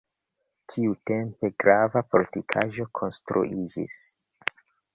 Tiutempe 0.71 1.51
grava 1.65 2.03
fortikaĵo 2.15 2.89
konstruiĝis. 3.03 4.01